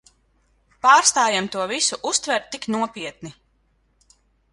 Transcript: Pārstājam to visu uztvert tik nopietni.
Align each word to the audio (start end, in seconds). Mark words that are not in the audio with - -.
Pārstājam 0.85 1.49
to 1.55 1.65
visu 1.71 1.99
uztvert 2.11 2.47
tik 2.57 2.65
nopietni. 2.77 3.33